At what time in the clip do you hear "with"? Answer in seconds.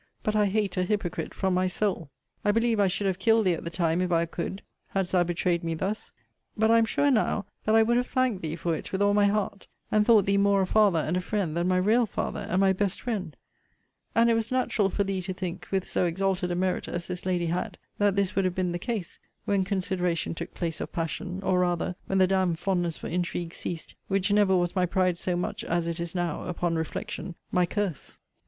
8.91-8.99, 15.69-15.85